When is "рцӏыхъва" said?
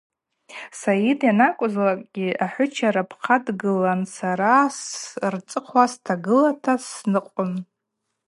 5.33-5.85